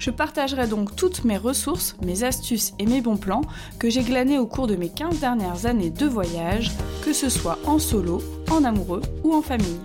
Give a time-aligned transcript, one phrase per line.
[0.00, 3.42] Je partagerai donc toutes mes ressources, mes astuces et mes bons plans
[3.78, 6.70] que j'ai glanés au cours de mes 15 dernières années de voyage,
[7.04, 9.78] que ce soit en solo, en amoureux ou en famille.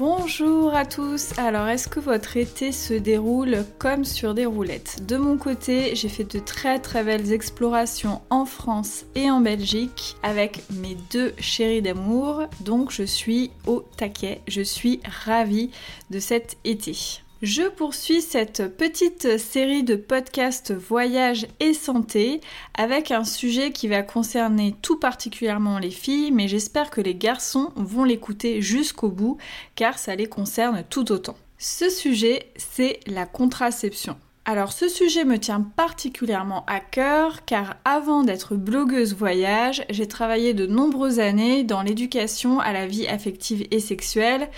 [0.00, 5.04] Bonjour à tous, alors est-ce que votre été se déroule comme sur des roulettes?
[5.06, 10.16] De mon côté, j'ai fait de très très belles explorations en France et en Belgique
[10.22, 15.68] avec mes deux chéris d'amour, donc je suis au taquet, je suis ravie
[16.08, 17.20] de cet été.
[17.42, 22.42] Je poursuis cette petite série de podcasts voyage et santé
[22.74, 27.72] avec un sujet qui va concerner tout particulièrement les filles, mais j'espère que les garçons
[27.76, 29.38] vont l'écouter jusqu'au bout
[29.74, 31.36] car ça les concerne tout autant.
[31.56, 34.18] Ce sujet, c'est la contraception.
[34.50, 40.54] Alors ce sujet me tient particulièrement à cœur car avant d'être blogueuse voyage, j'ai travaillé
[40.54, 44.48] de nombreuses années dans l'éducation à la vie affective et sexuelle.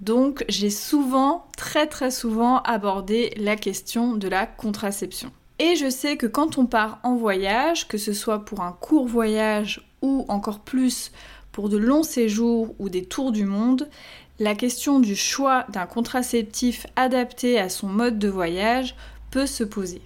[0.00, 5.30] Donc j'ai souvent, très très souvent abordé la question de la contraception.
[5.58, 9.06] Et je sais que quand on part en voyage, que ce soit pour un court
[9.06, 11.12] voyage ou encore plus
[11.52, 13.90] pour de longs séjours ou des tours du monde,
[14.38, 18.96] la question du choix d'un contraceptif adapté à son mode de voyage
[19.40, 20.02] se poser.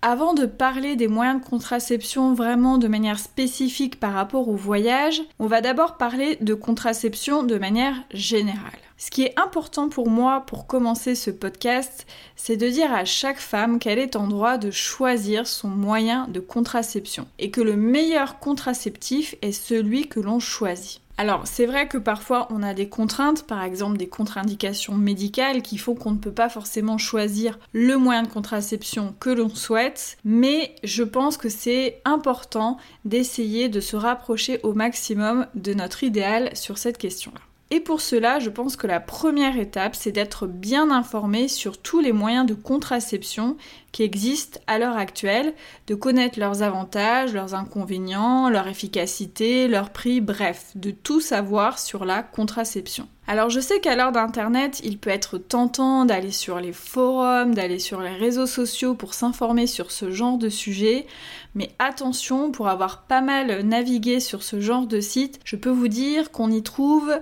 [0.00, 5.22] Avant de parler des moyens de contraception vraiment de manière spécifique par rapport au voyage,
[5.40, 8.78] on va d'abord parler de contraception de manière générale.
[8.96, 13.40] Ce qui est important pour moi pour commencer ce podcast, c'est de dire à chaque
[13.40, 18.38] femme qu'elle est en droit de choisir son moyen de contraception et que le meilleur
[18.38, 21.00] contraceptif est celui que l'on choisit.
[21.20, 25.76] Alors, c'est vrai que parfois on a des contraintes, par exemple des contre-indications médicales qui
[25.76, 30.76] font qu'on ne peut pas forcément choisir le moyen de contraception que l'on souhaite, mais
[30.84, 36.78] je pense que c'est important d'essayer de se rapprocher au maximum de notre idéal sur
[36.78, 37.40] cette question-là.
[37.70, 42.00] Et pour cela, je pense que la première étape, c'est d'être bien informé sur tous
[42.00, 43.58] les moyens de contraception
[43.92, 45.52] qui existent à l'heure actuelle,
[45.86, 52.06] de connaître leurs avantages, leurs inconvénients, leur efficacité, leur prix, bref, de tout savoir sur
[52.06, 53.06] la contraception.
[53.26, 57.78] Alors je sais qu'à l'heure d'Internet, il peut être tentant d'aller sur les forums, d'aller
[57.78, 61.06] sur les réseaux sociaux pour s'informer sur ce genre de sujet,
[61.54, 65.88] mais attention, pour avoir pas mal navigué sur ce genre de site, je peux vous
[65.88, 67.12] dire qu'on y trouve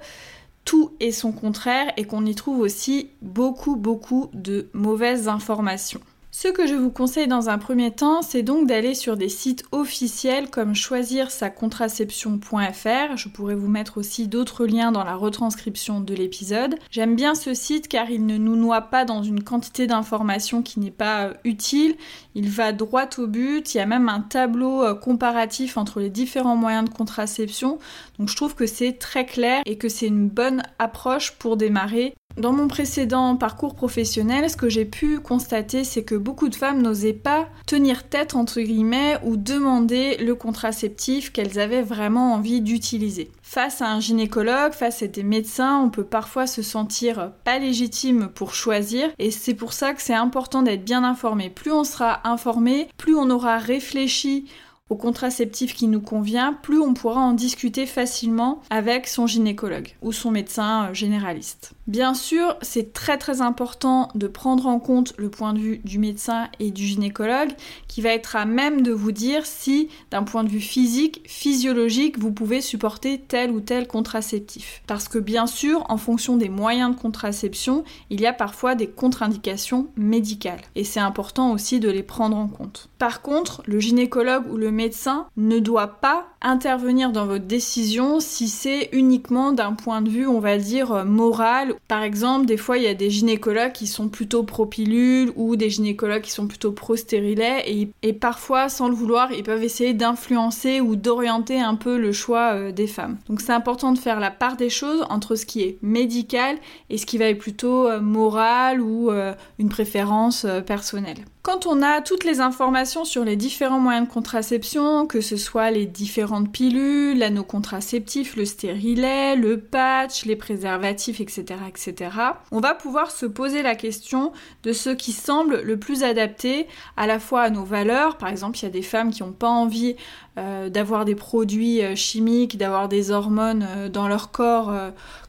[0.66, 6.00] tout et son contraire et qu'on y trouve aussi beaucoup beaucoup de mauvaises informations.
[6.38, 9.64] Ce que je vous conseille dans un premier temps, c'est donc d'aller sur des sites
[9.72, 13.16] officiels comme choisir sa contraception.fr.
[13.16, 16.74] Je pourrais vous mettre aussi d'autres liens dans la retranscription de l'épisode.
[16.90, 20.78] J'aime bien ce site car il ne nous noie pas dans une quantité d'informations qui
[20.78, 21.96] n'est pas euh, utile.
[22.34, 23.74] Il va droit au but.
[23.74, 27.78] Il y a même un tableau euh, comparatif entre les différents moyens de contraception.
[28.18, 32.14] Donc je trouve que c'est très clair et que c'est une bonne approche pour démarrer
[32.36, 36.82] dans mon précédent parcours professionnel, ce que j'ai pu constater, c'est que beaucoup de femmes
[36.82, 43.30] n'osaient pas tenir tête, entre guillemets, ou demander le contraceptif qu'elles avaient vraiment envie d'utiliser.
[43.42, 48.28] Face à un gynécologue, face à des médecins, on peut parfois se sentir pas légitime
[48.34, 51.48] pour choisir, et c'est pour ça que c'est important d'être bien informé.
[51.48, 54.46] Plus on sera informé, plus on aura réfléchi
[54.88, 60.12] au contraceptif qui nous convient, plus on pourra en discuter facilement avec son gynécologue ou
[60.12, 61.72] son médecin euh, généraliste.
[61.88, 65.98] Bien sûr, c'est très très important de prendre en compte le point de vue du
[65.98, 67.50] médecin et du gynécologue
[67.88, 72.18] qui va être à même de vous dire si d'un point de vue physique, physiologique,
[72.18, 74.82] vous pouvez supporter tel ou tel contraceptif.
[74.86, 78.88] Parce que bien sûr, en fonction des moyens de contraception, il y a parfois des
[78.88, 82.88] contre-indications médicales et c'est important aussi de les prendre en compte.
[82.98, 88.48] Par contre, le gynécologue ou le médecin ne doit pas intervenir dans votre décision si
[88.48, 91.74] c'est uniquement d'un point de vue, on va dire, euh, moral.
[91.88, 95.70] Par exemple, des fois, il y a des gynécologues qui sont plutôt pro-pilule ou des
[95.70, 100.80] gynécologues qui sont plutôt pro-stérilet et, et, parfois, sans le vouloir, ils peuvent essayer d'influencer
[100.80, 103.18] ou d'orienter un peu le choix euh, des femmes.
[103.28, 106.56] Donc c'est important de faire la part des choses entre ce qui est médical
[106.90, 109.10] et ce qui va être plutôt euh, moral ou
[109.58, 111.18] une préférence personnelle.
[111.46, 115.70] Quand on a toutes les informations sur les différents moyens de contraception, que ce soit
[115.70, 122.10] les différents différentes pilules, l'anneau contraceptif, le stérilet, le patch, les préservatifs, etc., etc.,
[122.50, 126.66] on va pouvoir se poser la question de ce qui semble le plus adapté
[126.96, 128.18] à la fois à nos valeurs.
[128.18, 129.96] Par exemple, il y a des femmes qui n'ont pas envie
[130.38, 134.72] euh, d'avoir des produits euh, chimiques, d'avoir des hormones euh, dans leur corps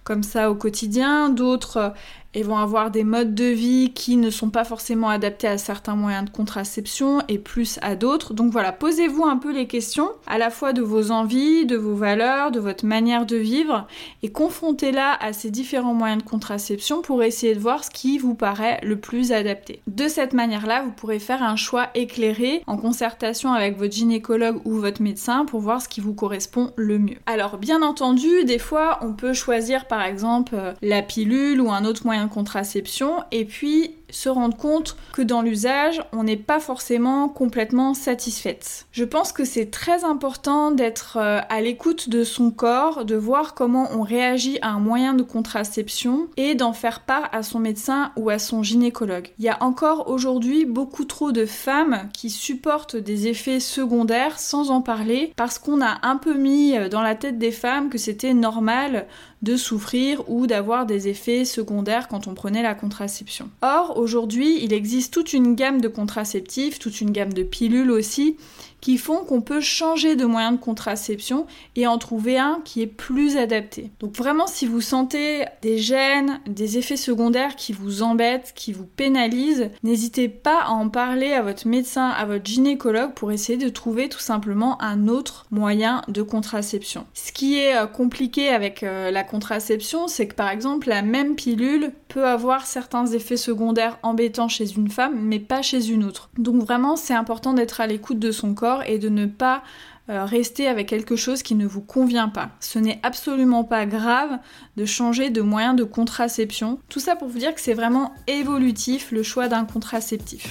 [0.03, 1.29] comme ça au quotidien.
[1.29, 1.93] D'autres
[2.37, 5.95] et vont avoir des modes de vie qui ne sont pas forcément adaptés à certains
[5.95, 8.35] moyens de contraception et plus à d'autres.
[8.35, 11.95] Donc voilà, posez-vous un peu les questions à la fois de vos envies, de vos
[11.95, 13.87] valeurs, de votre manière de vivre
[14.21, 18.35] et confrontez-la à ces différents moyens de contraception pour essayer de voir ce qui vous
[18.35, 19.81] paraît le plus adapté.
[19.87, 24.73] De cette manière-là, vous pourrez faire un choix éclairé en concertation avec votre gynécologue ou
[24.73, 27.17] votre médecin pour voir ce qui vous correspond le mieux.
[27.25, 31.83] Alors bien entendu, des fois on peut choisir par exemple euh, la pilule ou un
[31.83, 33.23] autre moyen contraception.
[33.31, 38.85] Et puis se rendre compte que dans l'usage, on n'est pas forcément complètement satisfaite.
[38.91, 43.53] Je pense que c'est très important d'être euh, à l'écoute de son corps, de voir
[43.53, 48.11] comment on réagit à un moyen de contraception et d'en faire part à son médecin
[48.15, 49.29] ou à son gynécologue.
[49.39, 54.71] Il y a encore aujourd'hui beaucoup trop de femmes qui supportent des effets secondaires sans
[54.71, 57.97] en parler parce qu'on a un peu mis euh, dans la tête des femmes que
[57.97, 59.07] c'était normal
[59.41, 63.49] de souffrir ou d'avoir des effets secondaires quand on prenait la contraception.
[63.61, 68.37] Or, aujourd'hui, il existe toute une gamme de contraceptifs, toute une gamme de pilules aussi,
[68.87, 71.45] qui font qu'on peut changer de moyen de contraception
[71.75, 73.91] et en trouver un qui est plus adapté.
[73.99, 78.85] Donc vraiment si vous sentez des gènes, des effets secondaires qui vous embêtent, qui vous
[78.85, 83.67] pénalisent, n'hésitez pas à en parler à votre médecin, à votre gynécologue pour essayer de
[83.67, 87.05] trouver tout simplement un autre moyen de contraception.
[87.13, 91.35] Ce qui est euh, compliqué avec euh, la contraception, c'est que par exemple la même
[91.35, 96.29] pilule peut avoir certains effets secondaires embêtants chez une femme mais pas chez une autre.
[96.37, 99.63] Donc vraiment c'est important d'être à l'écoute de son corps et de ne pas
[100.09, 102.51] euh, rester avec quelque chose qui ne vous convient pas.
[102.61, 104.39] Ce n'est absolument pas grave
[104.77, 106.79] de changer de moyen de contraception.
[106.87, 110.47] Tout ça pour vous dire que c'est vraiment évolutif le choix d'un contraceptif.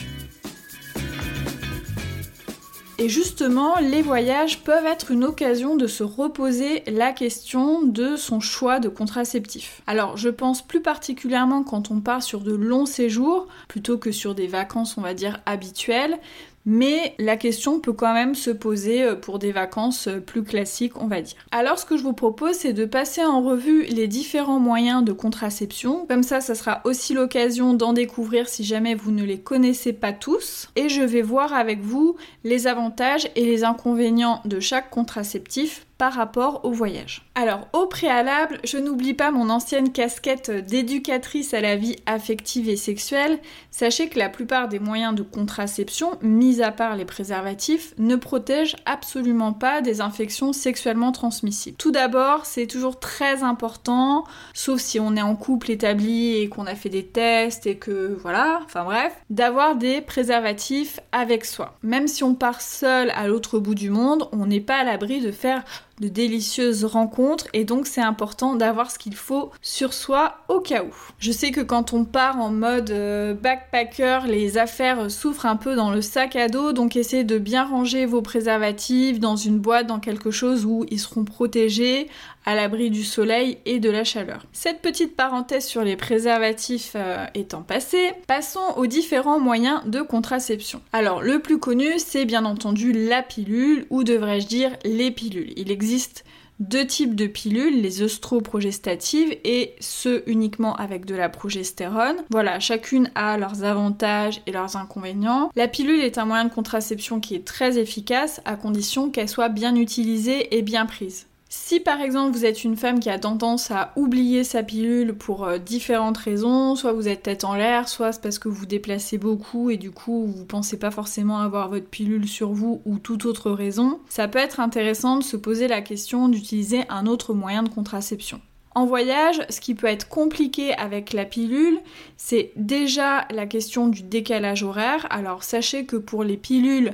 [2.99, 8.41] Et justement, les voyages peuvent être une occasion de se reposer la question de son
[8.41, 9.83] choix de contraceptif.
[9.87, 14.35] Alors, je pense plus particulièrement quand on part sur de longs séjours, plutôt que sur
[14.35, 16.19] des vacances, on va dire, habituelles,
[16.67, 21.01] mais la question peut quand même se poser euh, pour des vacances euh, plus classiques,
[21.01, 21.37] on va dire.
[21.53, 25.13] Alors ce que je vous propose, c'est de passer en revue les différents moyens de
[25.13, 26.07] contraception.
[26.07, 30.13] Comme ça, ça sera aussi l'occasion d'en découvrir si jamais vous ne les connaissez pas
[30.13, 30.69] tous.
[30.75, 36.13] Et je vais voir avec vous les avantages et les inconvénients de chaque contraceptif par
[36.13, 37.23] rapport au voyage.
[37.35, 42.77] Alors au préalable, je n'oublie pas mon ancienne casquette d'éducatrice à la vie affective et
[42.77, 43.39] sexuelle.
[43.71, 48.77] Sachez que la plupart des moyens de contraception, mis à part les préservatifs, ne protègent
[48.85, 51.77] absolument pas des infections sexuellement transmissibles.
[51.77, 56.67] Tout d'abord, c'est toujours très important, sauf si on est en couple établi et qu'on
[56.67, 61.77] a fait des tests et que voilà, enfin bref, d'avoir des préservatifs avec soi.
[61.83, 65.21] Même si on part seul à l'autre bout du monde, on n'est pas à l'abri
[65.21, 65.65] de faire
[66.01, 70.83] de délicieuses rencontres et donc c'est important d'avoir ce qu'il faut sur soi au cas
[70.83, 70.95] où.
[71.19, 75.75] Je sais que quand on part en mode euh, backpacker, les affaires souffrent un peu
[75.75, 79.87] dans le sac à dos, donc essayez de bien ranger vos préservatifs dans une boîte,
[79.87, 82.09] dans quelque chose où ils seront protégés
[82.47, 84.47] à l'abri du soleil et de la chaleur.
[84.53, 90.81] Cette petite parenthèse sur les préservatifs euh, étant passée, passons aux différents moyens de contraception.
[90.93, 95.53] Alors le plus connu c'est bien entendu la pilule ou devrais-je dire les pilules.
[95.57, 96.25] Il existe
[96.61, 102.17] deux types de pilules, les œstroprogestatives et ceux uniquement avec de la progestérone.
[102.31, 105.51] Voilà, chacune a leurs avantages et leurs inconvénients.
[105.55, 109.51] La pilule est un moyen de contraception qui est très efficace à condition qu'elle soit
[109.51, 111.27] bien utilisée et bien prise.
[111.49, 115.45] Si par exemple vous êtes une femme qui a tendance à oublier sa pilule pour
[115.45, 119.17] euh, différentes raisons, soit vous êtes tête en l'air, soit c'est parce que vous déplacez
[119.17, 123.27] beaucoup et du coup vous pensez pas forcément avoir votre pilule sur vous ou toute
[123.27, 127.63] autre raison, ça peut être intéressant de se poser la question d'utiliser un autre moyen
[127.63, 128.41] de contraception.
[128.75, 131.79] En voyage, ce qui peut être compliqué avec la pilule,
[132.19, 135.07] c'est déjà la question du décalage horaire.
[135.09, 136.93] Alors sachez que pour les pilules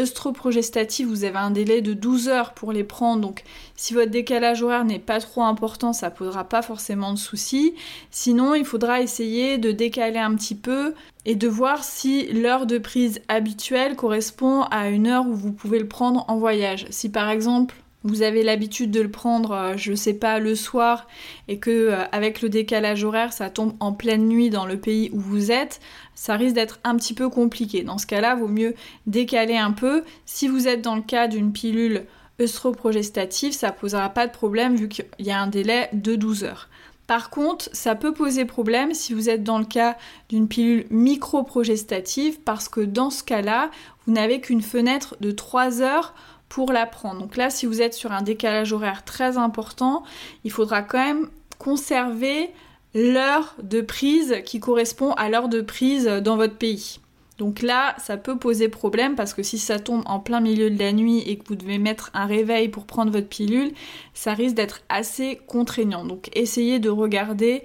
[0.00, 3.44] œstroprogestatif, vous avez un délai de 12 heures pour les prendre, donc
[3.76, 7.74] si votre décalage horaire n'est pas trop important, ça posera pas forcément de soucis.
[8.10, 12.78] Sinon, il faudra essayer de décaler un petit peu et de voir si l'heure de
[12.78, 16.86] prise habituelle correspond à une heure où vous pouvez le prendre en voyage.
[16.90, 21.06] Si par exemple vous avez l'habitude de le prendre, euh, je sais pas, le soir,
[21.48, 25.10] et que euh, avec le décalage horaire, ça tombe en pleine nuit dans le pays
[25.12, 25.80] où vous êtes,
[26.14, 27.82] ça risque d'être un petit peu compliqué.
[27.82, 28.74] Dans ce cas-là, vaut mieux
[29.06, 30.02] décaler un peu.
[30.24, 32.06] Si vous êtes dans le cas d'une pilule
[32.40, 36.68] œstroprogestatif, ça posera pas de problème vu qu'il y a un délai de 12 heures.
[37.06, 39.96] Par contre, ça peut poser problème si vous êtes dans le cas
[40.28, 43.70] d'une pilule micro-progestative parce que dans ce cas-là,
[44.06, 46.14] vous n'avez qu'une fenêtre de 3 heures
[46.50, 47.20] pour la prendre.
[47.20, 50.02] Donc là, si vous êtes sur un décalage horaire très important,
[50.44, 51.28] il faudra quand même
[51.58, 52.50] conserver
[52.92, 56.98] l'heure de prise qui correspond à l'heure de prise dans votre pays.
[57.38, 60.78] Donc là, ça peut poser problème parce que si ça tombe en plein milieu de
[60.78, 63.72] la nuit et que vous devez mettre un réveil pour prendre votre pilule,
[64.12, 66.04] ça risque d'être assez contraignant.
[66.04, 67.62] Donc essayez de regarder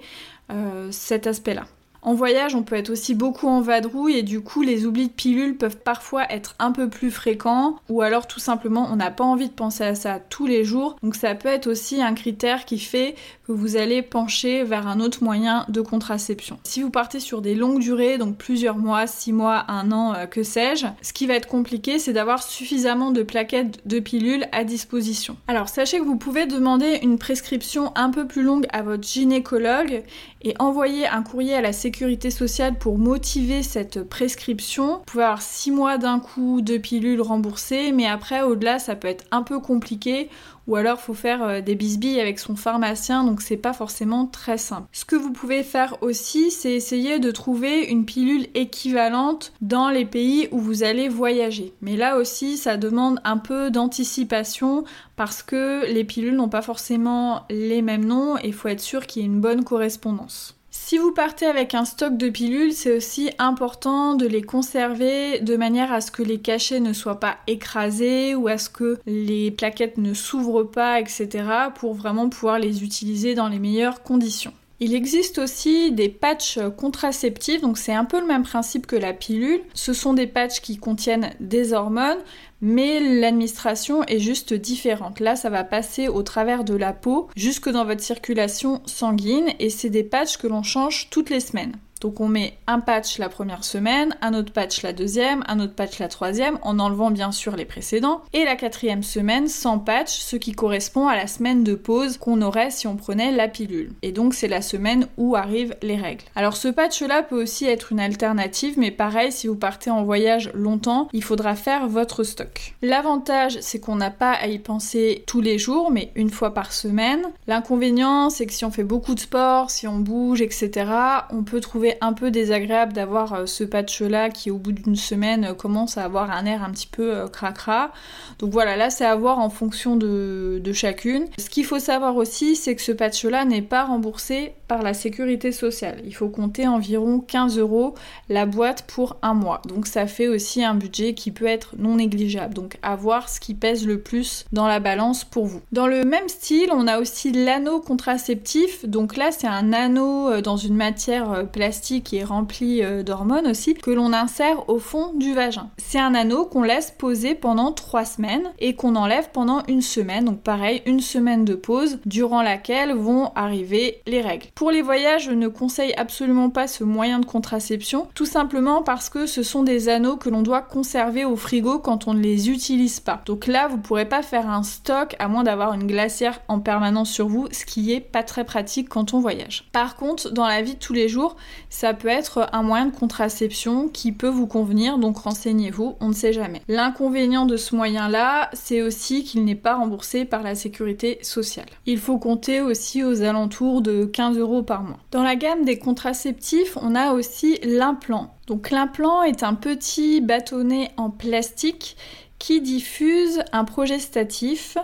[0.50, 1.66] euh, cet aspect-là.
[2.06, 5.12] En voyage, on peut être aussi beaucoup en vadrouille et du coup, les oublis de
[5.12, 9.24] pilules peuvent parfois être un peu plus fréquents ou alors tout simplement, on n'a pas
[9.24, 10.94] envie de penser à ça tous les jours.
[11.02, 15.00] Donc ça peut être aussi un critère qui fait que vous allez pencher vers un
[15.00, 16.60] autre moyen de contraception.
[16.62, 20.26] Si vous partez sur des longues durées, donc plusieurs mois, six mois, un an, euh,
[20.26, 24.62] que sais-je, ce qui va être compliqué, c'est d'avoir suffisamment de plaquettes de pilules à
[24.62, 25.36] disposition.
[25.48, 30.04] Alors sachez que vous pouvez demander une prescription un peu plus longue à votre gynécologue
[30.42, 31.95] et envoyer un courrier à la sécurité
[32.30, 34.98] sociale pour motiver cette prescription.
[34.98, 39.08] Vous pouvez avoir 6 mois d'un coup de pilules remboursées, mais après, au-delà, ça peut
[39.08, 40.28] être un peu compliqué
[40.66, 44.58] ou alors faut faire euh, des bisbilles avec son pharmacien, donc c'est pas forcément très
[44.58, 44.88] simple.
[44.92, 50.04] Ce que vous pouvez faire aussi, c'est essayer de trouver une pilule équivalente dans les
[50.04, 51.72] pays où vous allez voyager.
[51.82, 54.84] Mais là aussi, ça demande un peu d'anticipation
[55.14, 59.22] parce que les pilules n'ont pas forcément les mêmes noms et faut être sûr qu'il
[59.22, 60.55] y ait une bonne correspondance.
[60.88, 65.56] Si vous partez avec un stock de pilules, c'est aussi important de les conserver de
[65.56, 69.50] manière à ce que les cachets ne soient pas écrasés ou à ce que les
[69.50, 71.28] plaquettes ne s'ouvrent pas, etc.
[71.74, 74.52] pour vraiment pouvoir les utiliser dans les meilleures conditions.
[74.78, 79.14] Il existe aussi des patchs contraceptifs, donc c'est un peu le même principe que la
[79.14, 79.62] pilule.
[79.72, 82.18] Ce sont des patchs qui contiennent des hormones,
[82.60, 85.20] mais l'administration est juste différente.
[85.20, 89.70] Là, ça va passer au travers de la peau jusque dans votre circulation sanguine et
[89.70, 91.76] c'est des patchs que l'on change toutes les semaines.
[92.00, 95.74] Donc on met un patch la première semaine, un autre patch la deuxième, un autre
[95.74, 100.18] patch la troisième, en enlevant bien sûr les précédents, et la quatrième semaine sans patch,
[100.18, 103.92] ce qui correspond à la semaine de pause qu'on aurait si on prenait la pilule.
[104.02, 106.24] Et donc c'est la semaine où arrivent les règles.
[106.34, 110.50] Alors ce patch-là peut aussi être une alternative, mais pareil, si vous partez en voyage
[110.54, 112.74] longtemps, il faudra faire votre stock.
[112.82, 116.72] L'avantage, c'est qu'on n'a pas à y penser tous les jours, mais une fois par
[116.72, 117.22] semaine.
[117.46, 120.90] L'inconvénient, c'est que si on fait beaucoup de sport, si on bouge, etc.,
[121.30, 125.44] on peut trouver un peu désagréable d'avoir euh, ce patch-là qui, au bout d'une semaine,
[125.44, 127.92] euh, commence à avoir un air un petit peu euh, cracra.
[128.38, 131.26] Donc voilà, là, c'est à voir en fonction de, de chacune.
[131.38, 135.52] Ce qu'il faut savoir aussi, c'est que ce patch-là n'est pas remboursé par la sécurité
[135.52, 136.00] sociale.
[136.04, 137.94] Il faut compter environ 15 euros
[138.28, 139.62] la boîte pour un mois.
[139.68, 142.54] Donc ça fait aussi un budget qui peut être non négligeable.
[142.54, 145.60] Donc à voir ce qui pèse le plus dans la balance pour vous.
[145.72, 148.84] Dans le même style, on a aussi l'anneau contraceptif.
[148.86, 153.74] Donc là, c'est un anneau dans une matière plastique qui est rempli euh, d'hormones aussi,
[153.74, 155.70] que l'on insère au fond du vagin.
[155.78, 160.24] C'est un anneau qu'on laisse poser pendant 3 semaines et qu'on enlève pendant une semaine.
[160.24, 164.46] Donc pareil, une semaine de pause durant laquelle vont arriver les règles.
[164.56, 169.10] Pour les voyages, je ne conseille absolument pas ce moyen de contraception, tout simplement parce
[169.10, 172.48] que ce sont des anneaux que l'on doit conserver au frigo quand on ne les
[172.48, 173.20] utilise pas.
[173.26, 177.10] Donc là, vous pourrez pas faire un stock à moins d'avoir une glacière en permanence
[177.10, 179.68] sur vous, ce qui est pas très pratique quand on voyage.
[179.72, 181.36] Par contre, dans la vie de tous les jours,
[181.68, 186.14] ça peut être un moyen de contraception qui peut vous convenir, donc renseignez-vous, on ne
[186.14, 186.62] sait jamais.
[186.66, 191.66] L'inconvénient de ce moyen-là, c'est aussi qu'il n'est pas remboursé par la sécurité sociale.
[191.84, 194.98] Il faut compter aussi aux alentours de 15 par mois.
[195.10, 198.34] Dans la gamme des contraceptifs, on a aussi l'implant.
[198.46, 201.96] Donc l'implant est un petit bâtonnet en plastique
[202.38, 204.76] qui diffuse un progestatif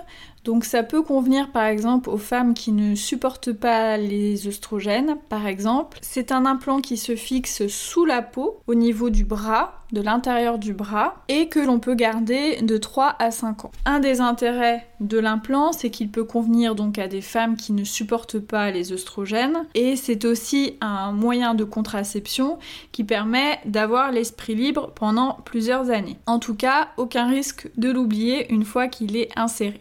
[0.44, 5.46] donc ça peut convenir par exemple aux femmes qui ne supportent pas les œstrogènes par
[5.46, 5.98] exemple.
[6.02, 10.58] C'est un implant qui se fixe sous la peau au niveau du bras de l'intérieur
[10.58, 13.70] du bras et que l'on peut garder de 3 à 5 ans.
[13.84, 17.84] Un des intérêts de l'implant, c'est qu'il peut convenir donc à des femmes qui ne
[17.84, 22.58] supportent pas les œstrogènes et c'est aussi un moyen de contraception
[22.90, 26.16] qui permet d'avoir l'esprit libre pendant plusieurs années.
[26.26, 29.80] En tout cas, aucun risque de l'oublier une fois qu'il est inséré.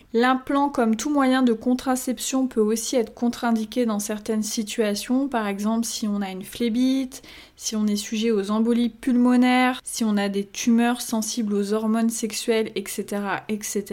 [0.73, 6.07] Comme tout moyen de contraception, peut aussi être contre-indiqué dans certaines situations, par exemple si
[6.07, 7.21] on a une phlébite,
[7.55, 12.09] si on est sujet aux embolies pulmonaires, si on a des tumeurs sensibles aux hormones
[12.09, 13.05] sexuelles, etc.
[13.47, 13.85] etc.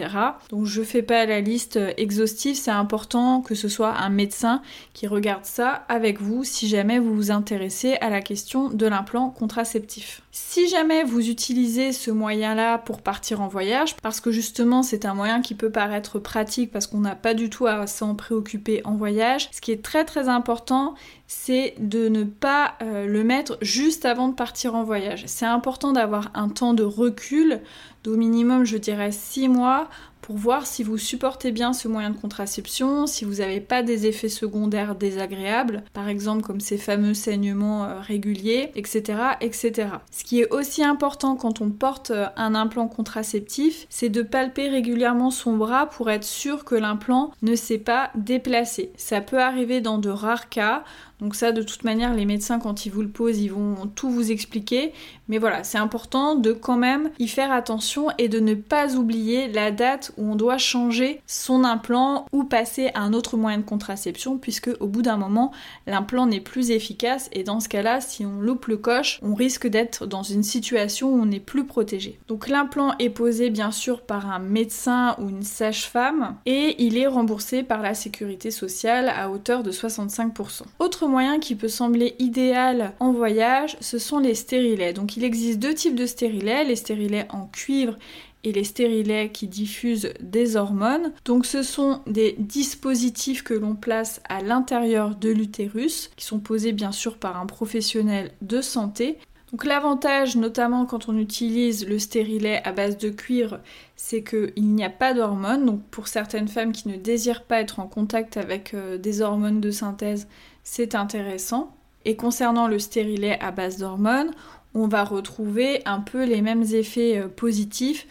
[0.49, 4.61] Donc je fais pas la liste exhaustive, c'est important que ce soit un médecin
[4.93, 9.29] qui regarde ça avec vous si jamais vous vous intéressez à la question de l'implant
[9.29, 10.23] contraceptif.
[10.31, 15.15] Si jamais vous utilisez ce moyen-là pour partir en voyage, parce que justement c'est un
[15.15, 18.95] moyen qui peut paraître pratique parce qu'on n'a pas du tout à s'en préoccuper en
[18.95, 20.93] voyage, ce qui est très très important,
[21.25, 25.23] c'est de ne pas euh, le mettre juste avant de partir en voyage.
[25.25, 27.61] C'est important d'avoir un temps de recul,
[28.03, 29.89] d'au minimum je dirais 6 mois,
[30.29, 34.05] pour voir si vous supportez bien ce moyen de contraception, si vous n'avez pas des
[34.05, 39.89] effets secondaires désagréables, par exemple comme ces fameux saignements euh, réguliers, etc., etc.
[40.11, 44.69] Ce qui est aussi important quand on porte euh, un implant contraceptif, c'est de palper
[44.69, 48.91] régulièrement son bras pour être sûr que l'implant ne s'est pas déplacé.
[48.97, 50.83] Ça peut arriver dans de rares cas,
[51.19, 54.09] donc ça, de toute manière, les médecins, quand ils vous le posent, ils vont tout
[54.09, 54.93] vous expliquer.
[55.27, 59.49] Mais voilà, c'est important de quand même y faire attention et de ne pas oublier
[59.49, 63.63] la date où on doit changer son implant ou passer à un autre moyen de
[63.63, 65.51] contraception, puisque au bout d'un moment,
[65.87, 67.29] l'implant n'est plus efficace.
[67.31, 71.09] Et dans ce cas-là, si on loupe le coche, on risque d'être dans une situation
[71.09, 72.19] où on n'est plus protégé.
[72.27, 77.07] Donc l'implant est posé bien sûr par un médecin ou une sage-femme et il est
[77.07, 80.63] remboursé par la sécurité sociale à hauteur de 65%.
[80.79, 84.93] Autre moyen qui peut sembler idéal en voyage, ce sont les stérilets.
[84.93, 87.97] Donc il existe deux types de stérilets, les stérilets en cuivre
[88.43, 91.11] et les stérilets qui diffusent des hormones.
[91.25, 96.71] Donc ce sont des dispositifs que l'on place à l'intérieur de l'utérus, qui sont posés
[96.71, 99.17] bien sûr par un professionnel de santé.
[99.51, 103.59] Donc l'avantage, notamment quand on utilise le stérilet à base de cuivre,
[103.95, 105.65] c'est qu'il n'y a pas d'hormones.
[105.65, 109.59] Donc pour certaines femmes qui ne désirent pas être en contact avec euh, des hormones
[109.59, 110.27] de synthèse,
[110.63, 111.75] c'est intéressant.
[112.05, 114.31] Et concernant le stérilet à base d'hormones,
[114.75, 118.07] on va retrouver un peu les mêmes effets euh, positifs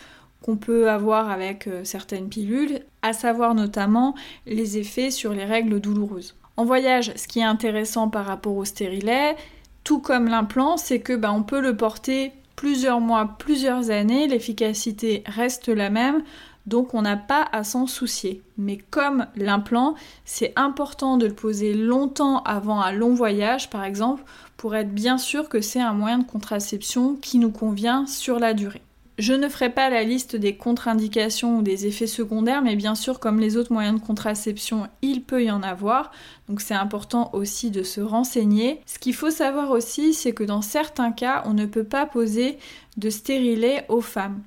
[0.56, 4.14] peut avoir avec euh, certaines pilules, à savoir notamment
[4.46, 6.34] les effets sur les règles douloureuses.
[6.56, 9.36] En voyage, ce qui est intéressant par rapport au stérilet,
[9.84, 15.22] tout comme l'implant, c'est que bah, on peut le porter plusieurs mois, plusieurs années, l'efficacité
[15.26, 16.24] reste la même,
[16.66, 18.42] donc on n'a pas à s'en soucier.
[18.56, 24.24] Mais comme l'implant, c'est important de le poser longtemps avant un long voyage, par exemple,
[24.56, 28.54] pour être bien sûr que c'est un moyen de contraception qui nous convient sur la
[28.54, 28.82] durée.
[29.18, 33.18] Je ne ferai pas la liste des contre-indications ou des effets secondaires, mais bien sûr,
[33.18, 36.12] comme les autres moyens de contraception, il peut y en avoir.
[36.48, 38.80] Donc c'est important aussi de se renseigner.
[38.86, 42.58] Ce qu'il faut savoir aussi, c'est que dans certains cas, on ne peut pas poser
[42.96, 44.40] de stérilet aux femmes.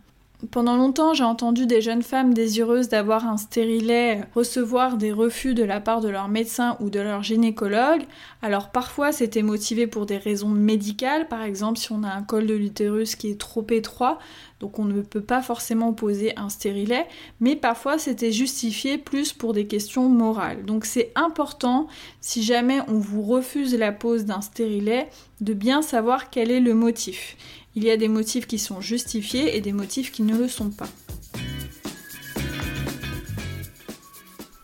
[0.49, 5.63] Pendant longtemps, j'ai entendu des jeunes femmes désireuses d'avoir un stérilet recevoir des refus de
[5.63, 8.01] la part de leur médecin ou de leur gynécologue.
[8.41, 12.47] Alors parfois, c'était motivé pour des raisons médicales, par exemple si on a un col
[12.47, 14.17] de l'utérus qui est trop étroit,
[14.61, 17.07] donc on ne peut pas forcément poser un stérilet,
[17.39, 20.65] mais parfois c'était justifié plus pour des questions morales.
[20.65, 21.87] Donc c'est important,
[22.21, 25.09] si jamais on vous refuse la pose d'un stérilet,
[25.41, 27.37] de bien savoir quel est le motif.
[27.75, 30.69] Il y a des motifs qui sont justifiés et des motifs qui ne le sont
[30.69, 30.89] pas.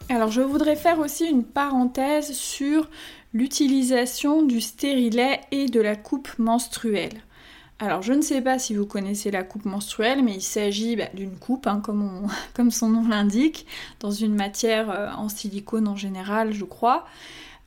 [0.10, 2.88] Alors je voudrais faire aussi une parenthèse sur
[3.34, 7.24] l'utilisation du stérilet et de la coupe menstruelle.
[7.80, 11.10] Alors je ne sais pas si vous connaissez la coupe menstruelle, mais il s'agit bah,
[11.14, 12.28] d'une coupe, hein, comme,
[12.72, 13.68] son nom l'indique,
[14.00, 17.06] dans une matière euh, en silicone en général, je crois.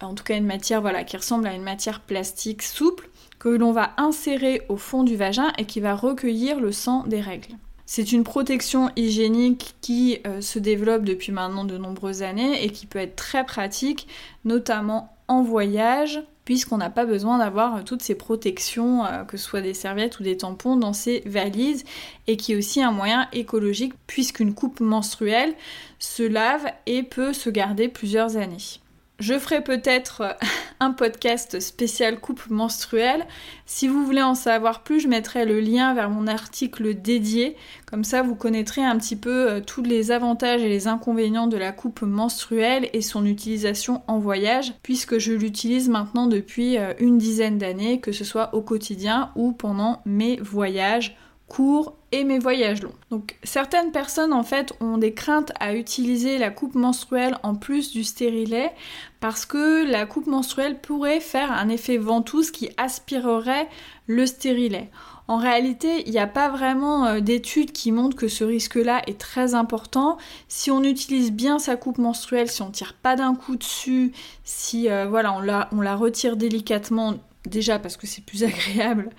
[0.00, 3.72] En tout cas une matière voilà, qui ressemble à une matière plastique souple que l'on
[3.72, 7.56] va insérer au fond du vagin et qui va recueillir le sang des règles.
[7.86, 12.86] C'est une protection hygiénique qui euh, se développe depuis maintenant de nombreuses années et qui
[12.86, 14.08] peut être très pratique,
[14.44, 19.60] notamment en voyage, puisqu'on n'a pas besoin d'avoir toutes ces protections, euh, que ce soit
[19.60, 21.84] des serviettes ou des tampons, dans ses valises,
[22.26, 25.54] et qui est aussi un moyen écologique, puisqu'une coupe menstruelle
[25.98, 28.80] se lave et peut se garder plusieurs années.
[29.20, 30.32] Je ferai peut-être euh,
[30.80, 33.26] un podcast spécial coupe menstruelle.
[33.66, 37.54] Si vous voulez en savoir plus, je mettrai le lien vers mon article dédié.
[37.84, 41.58] Comme ça, vous connaîtrez un petit peu euh, tous les avantages et les inconvénients de
[41.58, 47.18] la coupe menstruelle et son utilisation en voyage, puisque je l'utilise maintenant depuis euh, une
[47.18, 51.14] dizaine d'années, que ce soit au quotidien ou pendant mes voyages
[51.50, 52.94] courts et mes voyages longs.
[53.10, 57.90] Donc certaines personnes en fait ont des craintes à utiliser la coupe menstruelle en plus
[57.90, 58.70] du stérilet
[59.18, 63.68] parce que la coupe menstruelle pourrait faire un effet ventouse qui aspirerait
[64.06, 64.90] le stérilet.
[65.26, 69.18] En réalité, il n'y a pas vraiment euh, d'études qui montrent que ce risque-là est
[69.18, 70.18] très important.
[70.48, 74.88] Si on utilise bien sa coupe menstruelle, si on tire pas d'un coup dessus, si
[74.88, 79.10] euh, voilà, on la, on la retire délicatement, déjà parce que c'est plus agréable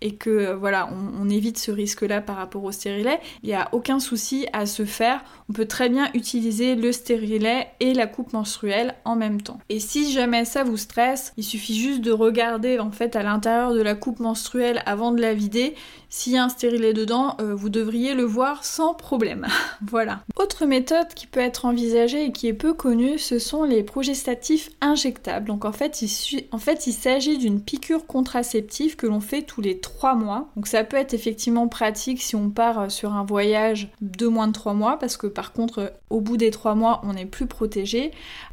[0.00, 3.68] et que euh, voilà, on, évite ce risque-là par rapport au stérilet, il n'y a
[3.72, 5.22] aucun souci à se faire.
[5.48, 9.58] On peut très bien utiliser le stérilet et la coupe menstruelle en même temps.
[9.68, 13.74] Et si jamais ça vous stresse, il suffit juste de regarder en fait à l'intérieur
[13.74, 15.74] de la coupe menstruelle avant de la vider.
[16.12, 19.46] S'il y a un stérilet dedans, euh, vous devriez le voir sans problème.
[19.86, 20.24] voilà.
[20.34, 24.70] Autre méthode qui peut être envisagée et qui est peu connue, ce sont les progestatifs
[24.80, 25.46] injectables.
[25.46, 26.10] Donc en fait, il,
[26.50, 30.48] en fait, il s'agit d'une piqûre contraceptive que l'on fait tous les 3 mois.
[30.56, 34.48] Donc ça peut être effectivement pratique si on part euh, sur un voyage de moins
[34.48, 37.24] de 3 mois parce que par contre, euh, au bout des 3 mois, on est
[37.24, 38.10] plus protégé.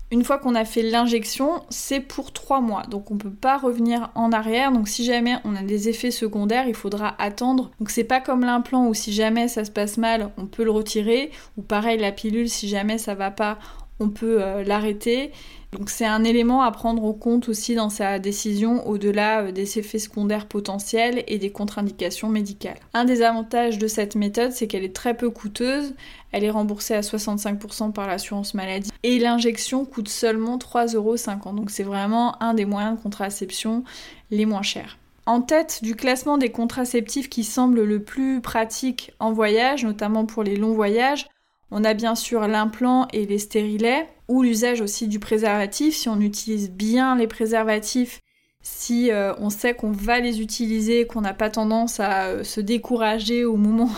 [0.10, 2.84] Une fois qu'on a fait l'injection, c'est pour 3 mois.
[2.84, 4.72] Donc on peut pas revenir en arrière.
[4.72, 7.72] Donc si jamais on a des effets secondaires, il faudra attendre.
[7.80, 10.72] Donc c'est pas comme l'implant où si jamais ça se passe mal, on peut le
[10.72, 11.32] retirer.
[11.58, 13.60] Ou pareil la pilule, si jamais ça va pas,
[14.00, 15.32] on peut euh, l'arrêter.
[15.74, 19.80] Donc c'est un élément à prendre en compte aussi dans sa décision au-delà euh, des
[19.80, 22.80] effets secondaires potentiels et des contre-indications médicales.
[22.94, 25.94] Un des avantages de cette méthode, c'est qu'elle est très peu coûteuse,
[26.32, 31.56] elle est remboursée à 65% par l'assurance maladie et l'injection coûte seulement 3,50€.
[31.56, 33.84] Donc c'est vraiment un des moyens de contraception
[34.32, 34.98] les moins chers.
[35.26, 40.42] En tête du classement des contraceptifs qui semble le plus pratique en voyage, notamment pour
[40.42, 41.28] les longs voyages,
[41.72, 46.20] on a bien sûr l'implant et les stérilets, ou l'usage aussi du préservatif, si on
[46.20, 48.22] utilise bien les préservatifs,
[48.62, 52.60] si euh, on sait qu'on va les utiliser, qu'on n'a pas tendance à euh, se
[52.60, 53.90] décourager au moment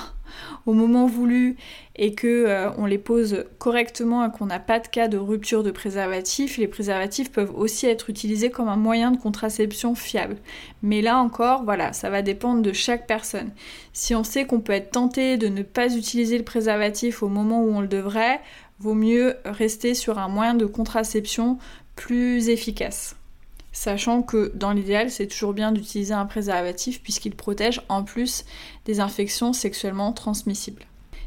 [0.74, 1.58] moment voulu
[1.96, 5.64] et que euh, on les pose correctement et qu'on n'a pas de cas de rupture
[5.64, 10.38] de préservatif, les préservatifs peuvent aussi être utilisés comme un moyen de contraception fiable.
[10.82, 13.52] Mais là encore, voilà, ça va dépendre de chaque personne.
[13.94, 17.62] Si on sait qu'on peut être tenté de ne pas utiliser le préservatif au moment
[17.64, 18.40] où on le devrait,
[18.80, 21.58] vaut mieux rester sur un moyen de contraception
[21.96, 23.19] plus efficace
[23.80, 28.44] sachant que dans l'idéal, c'est toujours bien d'utiliser un préservatif puisqu'il protège en plus
[28.84, 30.84] des infections sexuellement transmissibles.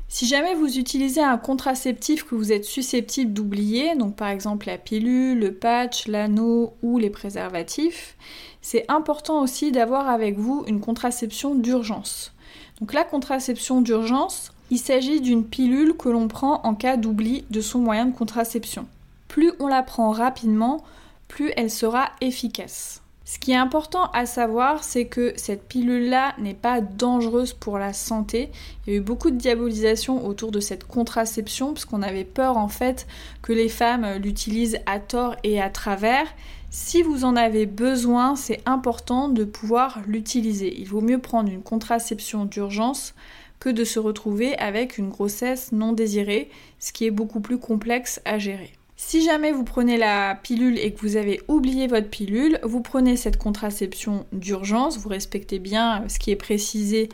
[0.09, 4.77] Si jamais vous utilisez un contraceptif que vous êtes susceptible d'oublier, donc par exemple la
[4.77, 8.19] pilule, le patch, l'anneau ou les préservatifs,
[8.61, 12.35] c'est important aussi d'avoir avec vous une contraception d'urgence.
[12.81, 17.63] Donc la contraception d'urgence, il s'agit d'une pilule que l'on prend en cas d'oubli de
[17.63, 18.87] son moyen de contraception.
[19.27, 20.85] Plus on la prend rapidement,
[21.33, 23.01] plus elle sera efficace.
[23.25, 27.95] Ce qui est important à savoir, c'est que cette pilule-là n'est pas dangereuse pour la
[27.95, 28.51] santé.
[28.87, 32.59] Il y a eu beaucoup de diabolisation autour de cette contraception, parce qu'on avait peur
[32.59, 33.07] en fait
[33.41, 36.27] que les femmes l'utilisent à tort et à travers.
[36.71, 40.79] Si vous en avez besoin, c'est important de pouvoir l'utiliser.
[40.79, 43.15] Il vaut mieux prendre une contraception d'urgence
[43.59, 48.21] que de se retrouver avec une grossesse non désirée, ce qui est beaucoup plus complexe
[48.27, 48.75] à gérer.
[49.05, 53.17] Si jamais vous prenez la pilule et que vous avez oublié votre pilule, vous prenez
[53.17, 57.09] cette contraception d'urgence, vous respectez bien ce qui est précisé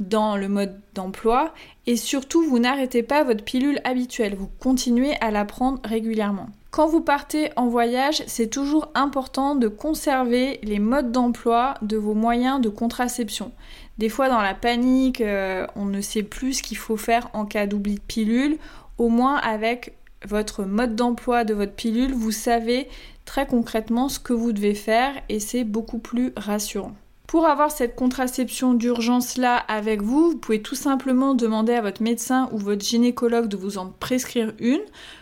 [0.00, 1.54] dans le mode d'emploi
[1.86, 6.48] et surtout vous n'arrêtez pas votre pilule habituelle, vous continuez à la prendre régulièrement.
[6.70, 12.14] Quand vous partez en voyage, c'est toujours important de conserver les modes d'emploi de vos
[12.14, 13.52] moyens de contraception.
[13.96, 17.46] Des fois dans la panique, euh, on ne sait plus ce qu'il faut faire en
[17.46, 18.58] cas d'oubli de pilule,
[18.98, 19.94] au moins avec
[20.26, 22.88] votre mode d'emploi de votre pilule, vous savez
[23.24, 26.94] très concrètement ce que vous devez faire et c'est beaucoup plus rassurant.
[27.28, 32.02] Pour avoir cette contraception d'urgence là avec vous, vous pouvez tout simplement demander à votre
[32.02, 34.80] médecin ou votre gynécologue de vous en prescrire une.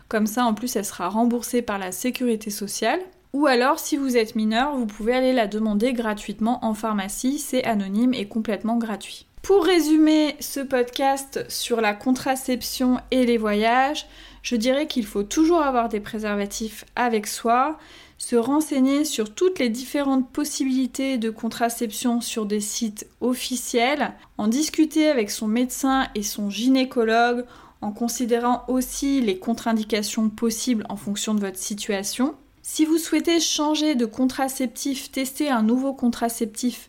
[0.09, 3.01] Comme ça, en plus, elle sera remboursée par la sécurité sociale.
[3.33, 7.41] Ou alors, si vous êtes mineur, vous pouvez aller la demander gratuitement en pharmacie.
[7.41, 9.27] C'est anonyme et complètement gratuit.
[9.43, 14.07] Pour résumer ce podcast sur la contraception et les voyages,
[14.47, 17.79] je dirais qu'il faut toujours avoir des préservatifs avec soi,
[18.17, 25.09] se renseigner sur toutes les différentes possibilités de contraception sur des sites officiels, en discuter
[25.09, 27.45] avec son médecin et son gynécologue
[27.81, 32.37] en considérant aussi les contre-indications possibles en fonction de votre situation.
[32.63, 36.89] Si vous souhaitez changer de contraceptif, tester un nouveau contraceptif,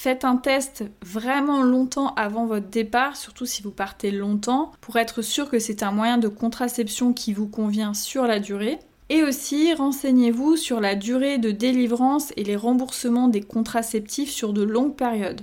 [0.00, 5.22] Faites un test vraiment longtemps avant votre départ, surtout si vous partez longtemps, pour être
[5.22, 8.78] sûr que c'est un moyen de contraception qui vous convient sur la durée.
[9.08, 14.62] Et aussi, renseignez-vous sur la durée de délivrance et les remboursements des contraceptifs sur de
[14.62, 15.40] longues périodes.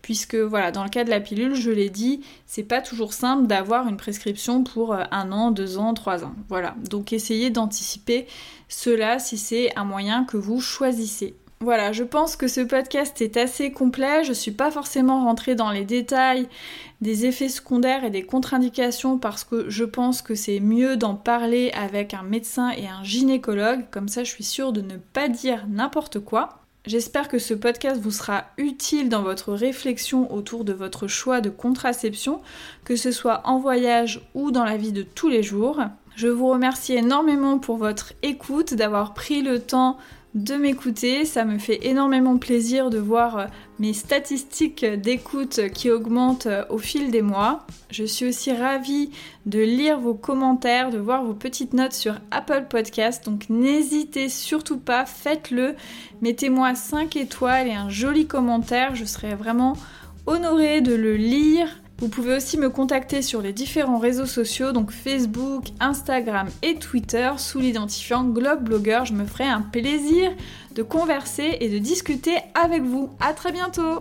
[0.00, 3.48] Puisque voilà, dans le cas de la pilule, je l'ai dit, c'est pas toujours simple
[3.48, 6.34] d'avoir une prescription pour euh, un an, deux ans, trois ans.
[6.48, 6.74] Voilà.
[6.88, 8.26] Donc essayez d'anticiper
[8.66, 11.34] cela si c'est un moyen que vous choisissez.
[11.62, 14.24] Voilà, je pense que ce podcast est assez complet.
[14.24, 16.48] Je suis pas forcément rentrée dans les détails
[17.02, 21.70] des effets secondaires et des contre-indications parce que je pense que c'est mieux d'en parler
[21.72, 23.84] avec un médecin et un gynécologue.
[23.90, 26.60] Comme ça, je suis sûre de ne pas dire n'importe quoi.
[26.86, 31.50] J'espère que ce podcast vous sera utile dans votre réflexion autour de votre choix de
[31.50, 32.40] contraception,
[32.84, 35.78] que ce soit en voyage ou dans la vie de tous les jours.
[36.16, 39.98] Je vous remercie énormément pour votre écoute, d'avoir pris le temps
[40.34, 41.24] de m'écouter.
[41.24, 43.46] Ça me fait énormément plaisir de voir euh,
[43.78, 47.66] mes statistiques d'écoute qui augmentent euh, au fil des mois.
[47.90, 49.10] Je suis aussi ravie
[49.46, 53.24] de lire vos commentaires, de voir vos petites notes sur Apple Podcast.
[53.24, 55.74] Donc n'hésitez surtout pas, faites-le.
[56.22, 58.94] Mettez-moi 5 étoiles et un joli commentaire.
[58.94, 59.76] Je serai vraiment
[60.26, 61.68] honorée de le lire
[62.00, 67.30] vous pouvez aussi me contacter sur les différents réseaux sociaux, donc Facebook, Instagram et Twitter,
[67.36, 68.70] sous l'identifiant Globe
[69.04, 70.32] Je me ferai un plaisir
[70.74, 73.10] de converser et de discuter avec vous.
[73.20, 74.00] À très bientôt